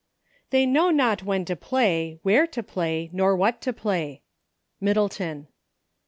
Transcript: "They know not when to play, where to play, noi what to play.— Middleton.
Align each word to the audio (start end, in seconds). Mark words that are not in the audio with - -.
"They 0.49 0.65
know 0.65 0.89
not 0.89 1.21
when 1.21 1.45
to 1.45 1.55
play, 1.55 2.17
where 2.23 2.47
to 2.47 2.63
play, 2.63 3.11
noi 3.13 3.35
what 3.35 3.61
to 3.61 3.71
play.— 3.71 4.23
Middleton. 4.81 5.45